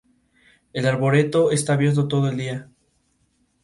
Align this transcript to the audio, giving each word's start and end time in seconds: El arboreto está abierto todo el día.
El 0.73 0.87
arboreto 0.87 1.51
está 1.51 1.73
abierto 1.73 2.07
todo 2.07 2.27
el 2.27 2.35
día. 2.37 2.67